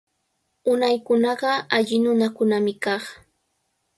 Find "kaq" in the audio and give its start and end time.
2.83-3.03